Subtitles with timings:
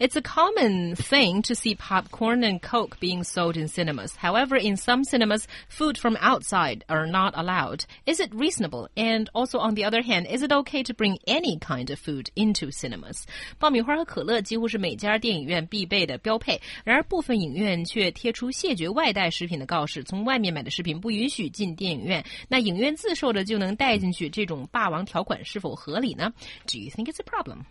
[0.00, 4.14] It's a common thing to see popcorn and Coke being sold in cinemas.
[4.14, 7.86] However, in some cinemas, food from outside are not allowed.
[8.04, 8.90] Is it reasonable?
[8.94, 12.28] And also, on the other hand, is it okay to bring any kind of food
[12.36, 13.24] into cinemas?
[13.58, 22.22] 爆米花和可乐几乎是每家电影院必备的标配，然而部分影院却贴出谢绝外带食品的告示，从外面买的食品不允许进电影院。
[22.48, 26.30] 那影院自售的就能带进去，这种霸王条款是否合理呢？
[26.66, 27.64] Do you think it's a problem?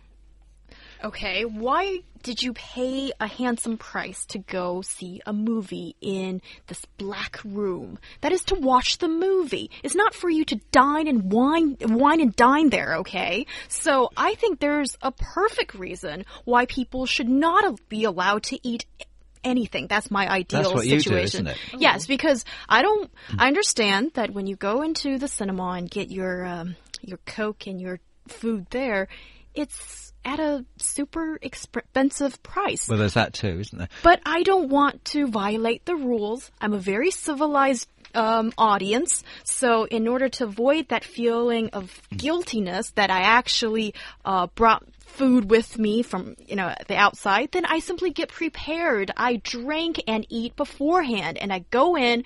[1.03, 6.85] Okay, why did you pay a handsome price to go see a movie in this
[6.97, 7.97] black room?
[8.21, 9.71] That is to watch the movie.
[9.83, 13.47] It's not for you to dine and wine, wine and dine there, okay?
[13.67, 18.85] So I think there's a perfect reason why people should not be allowed to eat
[19.43, 19.87] anything.
[19.87, 21.11] That's my ideal That's what situation.
[21.13, 21.57] you do, isn't it?
[21.77, 23.11] Yes, because I don't.
[23.39, 27.65] I understand that when you go into the cinema and get your um, your Coke
[27.65, 29.07] and your food there,
[29.55, 32.87] it's at a super expensive price.
[32.87, 33.89] Well, there's that too, isn't there?
[34.03, 36.51] But I don't want to violate the rules.
[36.59, 39.23] I'm a very civilized um, audience.
[39.43, 43.93] So, in order to avoid that feeling of guiltiness that I actually
[44.25, 49.11] uh, brought food with me from you know the outside, then I simply get prepared.
[49.15, 52.23] I drink and eat beforehand, and I go in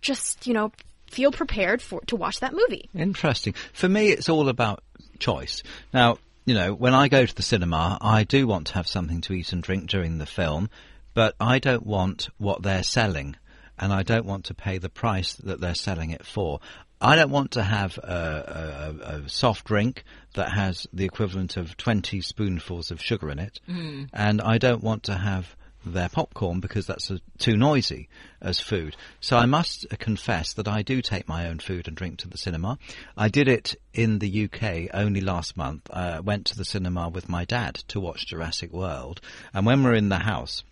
[0.00, 0.72] just you know
[1.10, 2.88] feel prepared for to watch that movie.
[2.94, 3.54] Interesting.
[3.72, 4.82] For me, it's all about
[5.18, 5.62] choice.
[5.92, 9.20] Now, you know, when I go to the cinema, I do want to have something
[9.22, 10.70] to eat and drink during the film,
[11.12, 13.36] but I don't want what they're selling,
[13.78, 16.60] and I don't want to pay the price that they're selling it for.
[17.00, 21.76] I don't want to have a, a, a soft drink that has the equivalent of
[21.76, 24.04] 20 spoonfuls of sugar in it, hmm.
[24.12, 25.56] and I don't want to have
[25.92, 28.08] their popcorn because that's uh too noisy
[28.40, 28.96] as food.
[29.20, 32.38] So I must confess that I do take my own food and drink to the
[32.38, 32.78] cinema.
[33.16, 35.88] I did it in the UK only last month.
[35.90, 39.20] I went to the cinema with my dad to watch Jurassic World,
[39.54, 40.62] and when we're in the house,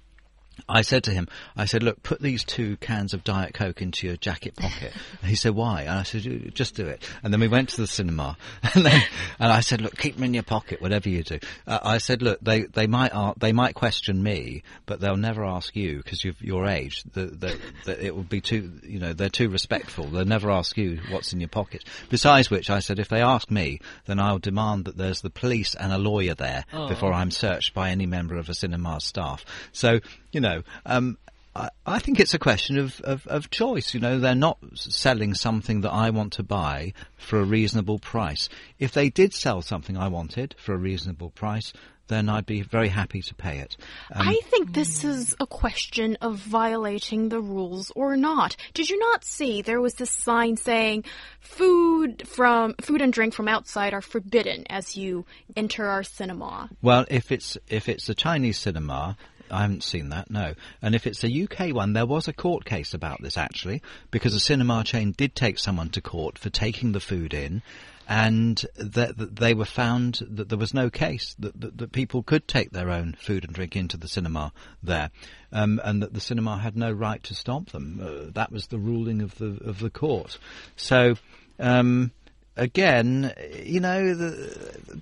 [0.69, 4.07] I said to him, I said, look, put these two cans of Diet Coke into
[4.07, 4.93] your jacket pocket.
[5.21, 5.83] And he said, why?
[5.83, 7.03] And I said, just do it.
[7.23, 8.37] And then we went to the cinema.
[8.75, 9.03] And then,
[9.39, 11.39] and I said, look, keep them in your pocket, whatever you do.
[11.65, 15.45] Uh, I said, look, they, they might, ar- they might question me, but they'll never
[15.45, 17.03] ask you because you're your age.
[17.13, 20.07] That that that it would be too, you know, they're too respectful.
[20.07, 21.85] They'll never ask you what's in your pocket.
[22.11, 25.75] Besides which, I said, if they ask me, then I'll demand that there's the police
[25.75, 29.45] and a lawyer there before I'm searched by any member of a cinema staff.
[29.73, 30.01] So,
[30.35, 31.19] you know, um,
[31.57, 33.95] I, I think it's a question of, of, of choice.
[33.95, 38.49] You know, they're not selling something that I want to buy for a reasonable price.
[38.79, 41.73] If they did sell something I wanted for a reasonable price,
[42.09, 43.77] then I'd be very happy to pay it.
[44.13, 48.57] Um, I think this is a question of violating the rules or not.
[48.75, 51.05] Did you not see there was this sign saying
[51.41, 55.25] food from food and drink from outside are forbidden as you
[55.57, 56.69] enter our cinema?
[56.83, 59.17] Well, if it's if it's a Chinese cinema,
[59.55, 60.31] I haven't seen that.
[60.31, 63.83] No, and if it's a UK one, there was a court case about this actually,
[64.11, 67.63] because a cinema chain did take someone to court for taking the food in.
[68.07, 72.23] And that that they were found that there was no case that, that, that people
[72.23, 75.11] could take their own food and drink into the cinema there,
[75.53, 78.01] um, and that the cinema had no right to stop them.
[78.03, 80.37] Uh, that was the ruling of the of the court.
[80.77, 81.15] So
[81.59, 82.13] um,
[82.57, 83.33] again,
[83.63, 85.01] you know, the,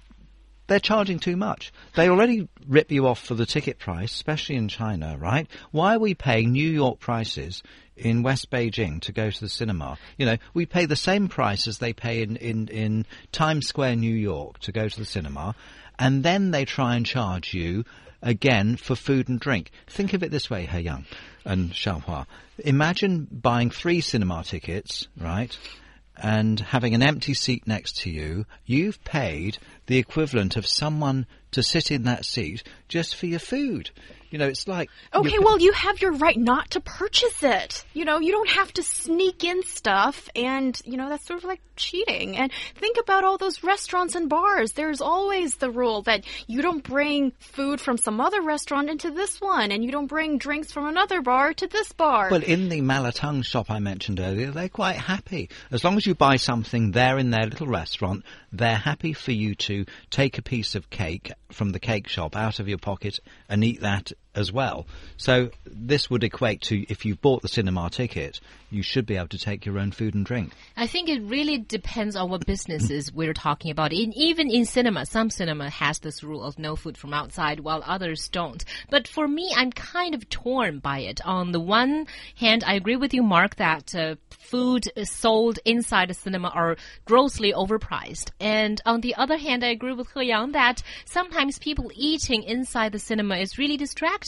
[0.67, 1.73] they're charging too much.
[1.95, 5.49] They already rip you off for the ticket price, especially in China, right?
[5.71, 7.63] Why are we paying New York prices
[7.97, 9.99] in West Beijing to go to the cinema?
[10.17, 13.97] You know, we pay the same price as they pay in, in, in Times Square,
[13.97, 15.55] New York to go to the cinema,
[15.99, 17.85] and then they try and charge you
[18.23, 19.71] again for food and drink.
[19.89, 21.07] Think of it this way, He Yang
[21.45, 22.27] and Xiaohua.
[22.59, 25.57] Imagine buying three cinema tickets, right?
[26.17, 29.59] and having an empty seat next to you, you've paid
[29.93, 33.91] the equivalent of someone to sit in that seat just for your food.
[34.31, 37.85] You know, it's like Okay, well, you have your right not to purchase it.
[37.93, 41.45] You know, you don't have to sneak in stuff, and, you know, that's sort of
[41.45, 42.39] like cheating.
[42.39, 44.73] And think about all those restaurants and bars.
[44.73, 49.39] There's always the rule that you don't bring food from some other restaurant into this
[49.39, 52.29] one, and you don't bring drinks from another bar to this bar.
[52.31, 55.51] Well, in the Malatang shop I mentioned earlier, they're quite happy.
[55.71, 59.55] As long as you buy something there in their little restaurant, they're happy for you
[59.57, 63.65] to take a piece of cake from the cake shop out of your pocket and
[63.65, 64.87] eat that as well.
[65.17, 68.41] So this would equate to if you bought the cinema ticket,
[68.71, 70.53] you should be able to take your own food and drink.
[70.77, 73.93] I think it really depends on what businesses we're talking about.
[73.93, 77.83] In, even in cinema, some cinema has this rule of no food from outside, while
[77.85, 78.65] others don't.
[78.89, 81.21] But for me, I'm kind of torn by it.
[81.27, 82.07] On the one
[82.37, 87.53] hand, I agree with you, Mark, that uh, food sold inside a cinema are grossly
[87.53, 88.31] overpriced.
[88.41, 92.93] And on the other hand, I agree with He Yang that sometimes people eating inside
[92.93, 94.22] the cinema is really distracting.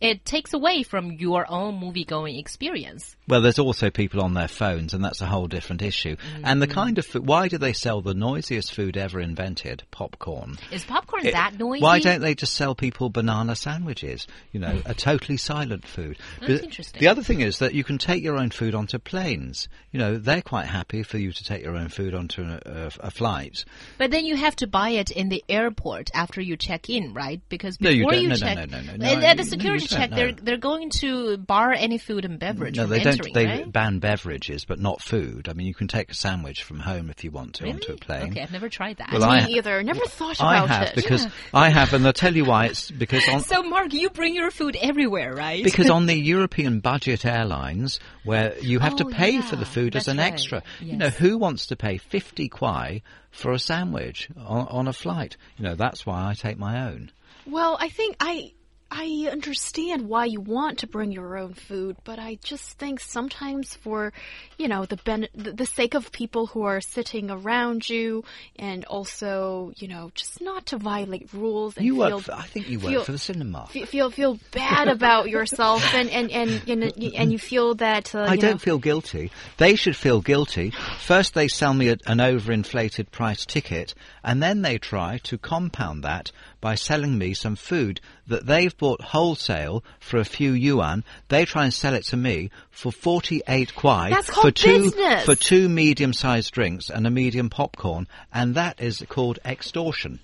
[0.00, 3.16] It takes away from your own movie going experience.
[3.28, 6.16] Well, there's also people on their phones, and that's a whole different issue.
[6.42, 6.72] And the mm.
[6.72, 10.58] kind of food, why do they sell the noisiest food ever invented, popcorn?
[10.70, 11.82] Is popcorn It- that noisy?
[11.82, 14.26] Why don't they just sell people banana sandwiches?
[14.50, 16.18] You know, a totally silent food.
[16.40, 17.00] That's The- interesting.
[17.00, 19.68] The other thing is that you can take your own food onto planes.
[19.92, 23.06] You know, they're quite happy for you to take your own food onto a, a,
[23.06, 23.64] a flight.
[23.98, 27.40] But then you have to buy it in the airport after you check in, right?
[27.48, 28.40] Because No, before you don't.
[28.40, 30.16] No, no, check, no, no, no, no, at, at the security check, no.
[30.16, 33.34] they're they're going to bar any food and beverage No, they entering, don't.
[33.34, 33.72] They right?
[33.72, 35.48] ban beverages, but not food.
[35.48, 37.86] I mean, you can take a sandwich from home if you want to onto a
[37.88, 37.96] Really?
[37.98, 38.30] plane.
[38.30, 39.10] Okay, I've never tried that.
[39.12, 39.82] Well, I- Me either.
[39.82, 40.94] Never thought about I have it.
[40.96, 42.66] because I have, and I'll tell you why.
[42.66, 45.64] It's because on so, Mark, you bring your food everywhere, right?
[45.64, 49.96] because on the European budget airlines, where you have to Oh, pay for the food
[49.96, 50.32] as an right.
[50.32, 54.92] extra, you know, who wants to pay fifty kwai for a sandwich on, on a
[54.92, 55.36] flight?
[55.56, 57.10] You know, that's why I take my own.
[57.46, 58.52] Well, I think I
[58.94, 63.74] I understand why you want to bring your own food, but I just think sometimes
[63.74, 64.12] for,
[64.58, 68.22] you know, the ben the, sake of people who are sitting around you
[68.56, 72.24] and also, you know, just not to violate rules and You feel work.
[72.24, 73.66] For, I think you work feel- for the cinema.
[73.70, 78.26] fe- feel feel bad about yourself and and and and, and you feel that uh,
[78.28, 79.30] I don't know, feel guilty.
[79.56, 80.74] They should feel guilty.
[80.98, 86.30] First, they sell me an overinflated price ticket, and then they try to compound that
[86.62, 91.04] by selling me some food that they've bought wholesale for a few yuan.
[91.28, 95.24] They try and sell it to me for forty-eight kwai That's for two business.
[95.26, 100.20] for two medium-sized drinks and a medium popcorn, and that is called extortion.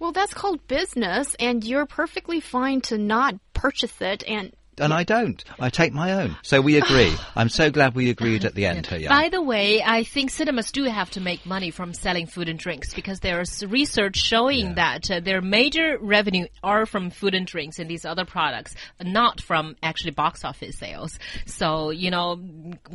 [0.00, 4.52] Well, that's called business, and you're perfectly fine to not purchase it and.
[4.82, 5.42] And I don't.
[5.60, 6.36] I take my own.
[6.42, 7.14] So we agree.
[7.36, 9.08] I'm so glad we agreed at the end here.
[9.08, 12.58] By the way, I think cinemas do have to make money from selling food and
[12.58, 17.78] drinks because there's research showing that uh, their major revenue are from food and drinks
[17.78, 21.18] and these other products, not from actually box office sales.
[21.46, 22.40] So, you know,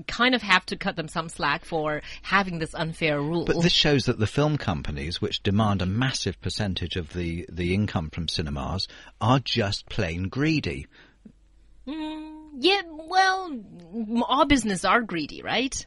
[0.08, 3.46] kind of have to cut them some slack for having this unfair rule.
[3.46, 7.74] But this shows that the film companies, which demand a massive percentage of the, the
[7.74, 8.88] income from cinemas,
[9.22, 10.88] are just plain greedy.
[11.88, 13.60] Yeah, well,
[14.28, 15.86] all business are greedy, right?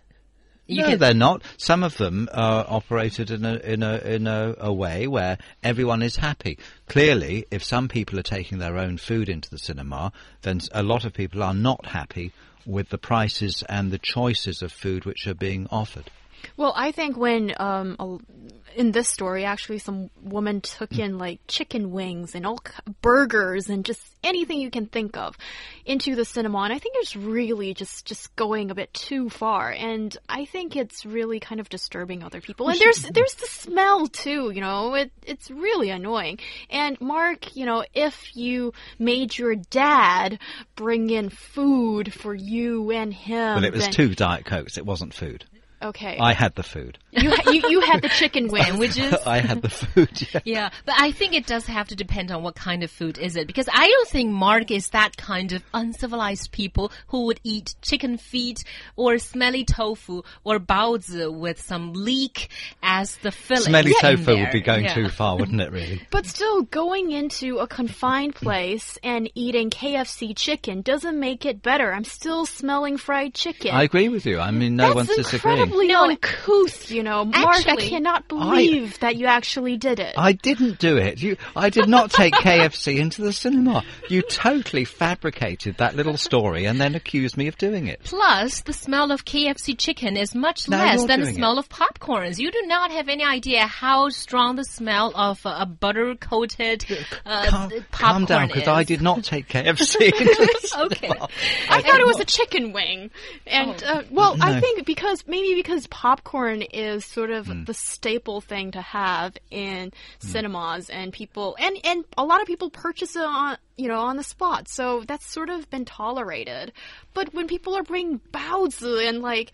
[0.67, 1.43] You no, can- they're not.
[1.57, 6.01] Some of them are operated in a in a in a, a way where everyone
[6.03, 6.59] is happy.
[6.89, 10.13] Clearly, if some people are taking their own food into the cinema,
[10.43, 12.33] then a lot of people are not happy
[12.67, 16.09] with the prices and the choices of food which are being offered.
[16.57, 21.41] Well, I think when um a- in this story, actually, some woman took in like
[21.49, 22.61] chicken wings and all
[23.03, 25.37] burgers and just anything you can think of
[25.85, 29.71] into the cinema, and I think it's really just just going a bit too far,
[29.71, 32.69] and I think it's really kind of disturbing other people.
[32.69, 36.39] And there's there's the smell too, you know, it it's really annoying.
[36.69, 40.39] And Mark, you know, if you made your dad
[40.77, 44.79] bring in food for you and him, Well, it was then- two diet cokes.
[44.79, 45.45] It wasn't food.
[45.83, 46.99] Okay, I had the food.
[47.11, 48.67] you, ha- you you had the chicken wings.
[48.67, 49.15] Sandwiches.
[49.27, 50.29] I had the food.
[50.35, 50.41] Yeah.
[50.61, 53.37] Yeah, but I think it does have to depend on what kind of food is
[53.37, 57.75] it because I don't think Mark is that kind of uncivilized people who would eat
[57.83, 58.65] chicken feet
[58.97, 62.49] or smelly tofu or baozi with some leek
[62.83, 63.63] as the filling.
[63.63, 64.95] Smelly in tofu would be going Yeah.
[64.95, 65.71] too far, wouldn't it?
[65.73, 66.03] Really.
[66.11, 71.93] But still, going into a confined place and eating KFC chicken doesn't make it better.
[71.93, 73.71] I'm still smelling fried chicken.
[73.75, 74.39] I agree with you.
[74.41, 75.70] I mean, no That's one's disagreeing.
[75.71, 77.25] Incredibly No, uncouth, you know.
[77.25, 80.15] Mark, I cannot believe that you actually did it.
[80.17, 81.21] I didn't do it.
[81.23, 83.83] You, I did not take KFC into the cinema.
[84.09, 88.01] You totally fabricated that little story and then accused me of doing it.
[88.05, 91.69] Plus, the smell of KFC chicken is much No, less than the doing smell of
[91.69, 92.39] popcorns.
[92.39, 96.85] You do not have any idea how strong the smell of uh, a butter coated
[97.27, 98.87] uh, calm, popcorn calm down, because I is.
[98.87, 101.09] did not take KFC into the Okay.
[101.09, 101.29] cinema.
[101.69, 103.11] I thought it was a chicken wing.
[103.47, 107.65] And, uh, well, I think because, maybe because popcorn is sort of Hmm.
[107.65, 112.71] the staple thing to have in cinemas and people, and, and a lot of people
[112.71, 114.69] purchase it on, you know, on the spot.
[114.69, 116.73] So that's sort of been tolerated.
[117.13, 119.53] But when people are bringing baozi and like,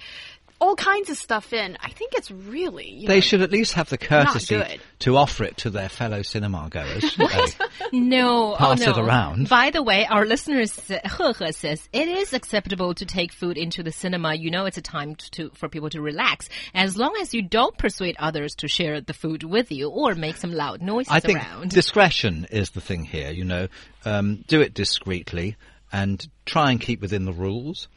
[0.61, 1.77] all kinds of stuff in.
[1.81, 5.45] I think it's really you They know, should at least have the courtesy to offer
[5.45, 7.03] it to their fellow cinema goers.
[7.11, 7.67] shouldn't they?
[7.93, 9.05] No, Pass oh, it no.
[9.05, 9.49] around.
[9.49, 13.83] By the way, our listeners, He He says it is acceptable to take food into
[13.83, 14.35] the cinema.
[14.35, 17.77] You know, it's a time to for people to relax, as long as you don't
[17.79, 21.39] persuade others to share the food with you or make some loud noises I think
[21.39, 21.71] around.
[21.71, 23.31] discretion is the thing here.
[23.31, 23.69] You know,
[24.05, 25.57] um, do it discreetly
[25.92, 27.88] and try and keep within the rules.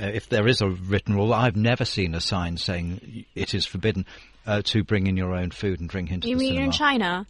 [0.00, 3.64] Uh, if there is a written rule, I've never seen a sign saying it is
[3.64, 4.06] forbidden
[4.46, 6.64] uh, to bring in your own food and drink into You the mean cinema.
[6.66, 7.26] in China?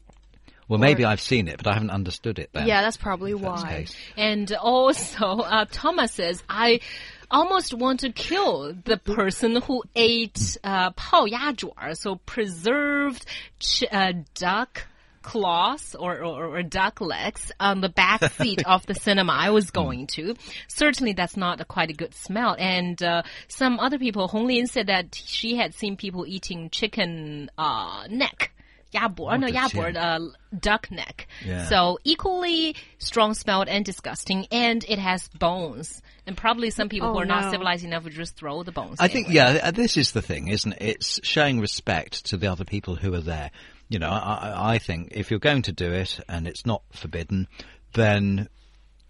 [0.67, 2.49] well, maybe I've seen it, but I haven't understood it.
[2.55, 3.75] Then, Yeah, that's probably if that's the why.
[3.75, 3.95] case.
[4.17, 6.81] And also, uh, Thomas says, I
[7.31, 13.27] almost want to kill the person who ate uh, 泡鸭爪, so preserved
[13.59, 14.87] ch uh, duck
[15.23, 19.71] claws or, or, or duck legs on the back seat of the cinema I was
[19.71, 20.35] going to.
[20.69, 22.55] Certainly that's not a, quite a good smell.
[22.59, 27.51] And uh, some other people, Hong Lin said that she had seen people eating chicken
[27.59, 28.51] uh, neck.
[28.93, 29.95] 鸭脖, no, 我的 鸭脖, 天。
[29.97, 30.21] uh,
[30.61, 31.27] duck neck.
[31.45, 31.65] Yeah.
[31.65, 36.01] So equally strong smelled and disgusting, and it has bones.
[36.29, 37.51] And probably some people who Oh, are not no.
[37.51, 38.99] civilized enough would just throw the bones.
[39.01, 39.55] I think, anyway.
[39.55, 40.81] yeah, th- this is the thing, isn't it?
[40.81, 43.51] It's showing respect to the other people who are there.
[43.90, 47.48] You know, I, I- think if you're going to do it and it's not forbidden,
[47.94, 48.48] then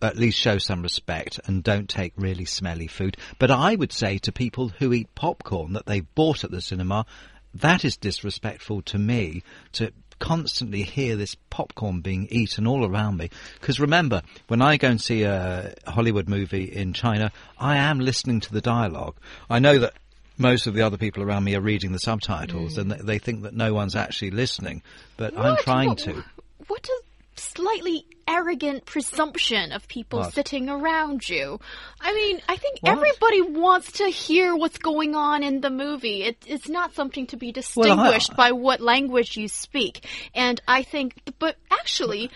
[0.02, 3.18] at least show some respect and don't take really smelly food.
[3.38, 7.06] But I would say to people who eat popcorn that they've bought at the cinema,
[7.54, 9.44] that is disrespectful to me
[9.74, 13.30] to constantly hear this popcorn being eaten all around me.
[13.60, 18.40] Because remember, when I go and see a Hollywood movie in China, I am listening
[18.42, 19.16] to the dialogue.
[19.50, 19.94] I know that
[20.40, 22.78] most of the other people around me are reading the subtitles mm.
[22.80, 24.82] and they- they think that no one's actually listening,
[25.18, 26.24] but I'm trying What- to.
[26.68, 27.02] What a
[27.36, 30.34] slightly arrogant presumption of people What?
[30.34, 31.60] sitting around you.
[32.00, 32.92] I mean, I think What?
[32.92, 36.24] everybody wants to hear what's going on in the movie.
[36.24, 40.06] It, it's not something to be Well, I- distinguished by what language you speak.
[40.36, 42.30] And I think, but actually,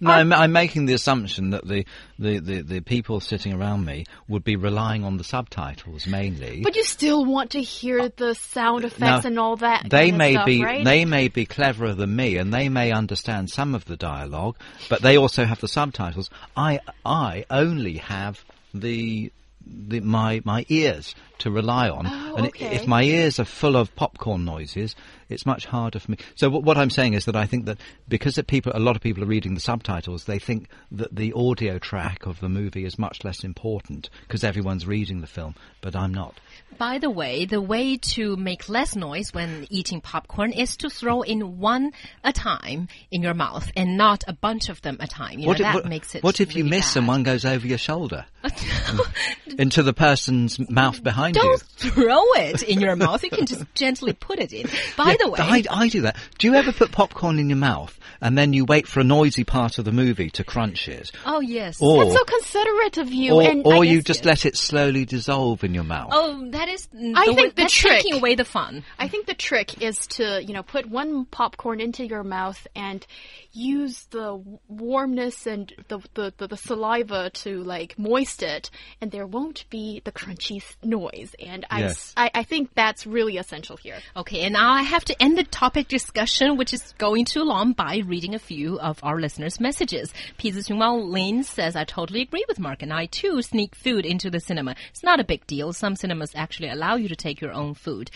[0.00, 1.84] No, I'm, I'm making the assumption that the,
[2.18, 6.62] the, the, the people sitting around me would be relying on the subtitles mainly.
[6.62, 9.88] but you still want to hear uh, the sound effects Now, and all that.
[9.90, 10.84] They may stuff, be right?
[10.84, 14.56] they may be cleverer than me, and they may understand some of the dialogue,
[14.88, 16.30] but they also have the subtitles.
[16.56, 18.42] I I only have
[18.72, 19.32] the
[19.66, 22.74] the my my ears to rely on, Oh, and okay.
[22.76, 24.94] if my ears are full of popcorn noises,
[25.30, 26.18] it's much harder for me.
[26.34, 28.94] So what, what I'm saying is that I think that because that people, a lot
[28.94, 32.84] of people are reading the subtitles, they think that the audio track of the movie
[32.84, 36.38] is much less important because everyone's reading the film, but I'm not.
[36.76, 41.22] By the way, the way to make less noise when eating popcorn is to throw
[41.22, 45.38] in one a time in your mouth and not a bunch of them a time.
[45.38, 46.22] You know, if- that what, makes it.
[46.22, 46.98] what if you really miss bad.
[47.00, 48.26] and one goes over your shoulder
[49.58, 51.42] into the person's mouth behind you?
[51.42, 53.22] Don't throw it in your mouth.
[53.22, 54.66] You can just gently put it in.
[54.96, 56.16] By Yeah, the way, I, I do that.
[56.38, 59.44] Do you ever put popcorn in your mouth and then you wait for a noisy
[59.44, 61.10] part of the movie to crunch it?
[61.26, 61.78] oh yes.
[61.80, 63.34] Or, That's so considerate of you.
[63.34, 66.10] or, and or you guess- just let it slowly dissolve in your mouth?
[66.12, 66.88] Oh, that is.
[66.94, 68.84] I the think way, the that's trick- taking away the fun.
[68.98, 73.06] I think the trick is to, you know, put one popcorn into your mouth and
[73.52, 79.26] use the warmness and the, the, the, the saliva to like moist it, and there
[79.26, 81.34] won't be the crunchy noise.
[81.44, 82.12] And I, yes.
[82.16, 83.98] I, I think that's really essential here.
[84.16, 87.72] Okay, and now I have to end the topic discussion, which is going too long,
[87.72, 90.12] by reading a few of our listeners' messages.
[90.38, 94.30] Pizza Chungmao Lin says, I totally agree with Mark, and I too sneak food into
[94.30, 94.76] the cinema.
[94.90, 95.72] It's not a big deal.
[95.72, 98.10] Some cinemas actually allow you to take your own food.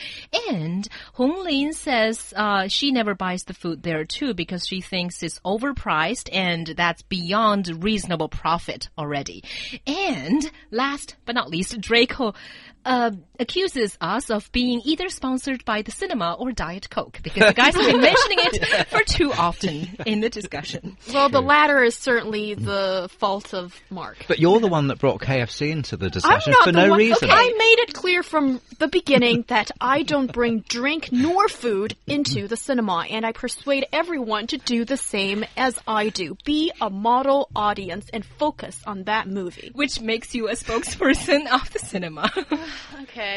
[0.49, 5.24] And Hong Lin says uh, she never buys the food there too because she thinks
[5.25, 9.43] it's overpriced and that's beyond reasonable profit already.
[9.87, 12.35] And last but not least, Draco
[12.85, 17.55] uh, accuses us of being either sponsored by the cinema or Diet Coke because the
[17.55, 20.97] guys have been mentioning it for too often in the discussion.
[21.13, 24.25] Well, the latter is certainly the fault of Mark.
[24.29, 26.99] But you're the one that brought KFC into the discussion for the no one.
[26.99, 27.31] reason.
[27.31, 32.49] I made it clear from the beginning that I don't bring drink nor food into
[32.49, 36.37] the cinema, and I persuade everyone to do the same as I do.
[36.45, 39.71] Be a model audience and focus on that movie.
[39.73, 42.29] Which makes you a spokesperson of the cinema.
[43.05, 43.33] Okay.